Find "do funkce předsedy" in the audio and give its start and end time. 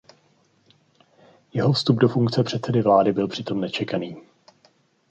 1.97-2.81